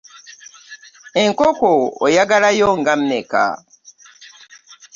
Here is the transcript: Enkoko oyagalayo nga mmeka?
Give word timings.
Enkoko 1.23 1.71
oyagalayo 2.05 2.69
nga 2.79 2.93
mmeka? 2.99 3.45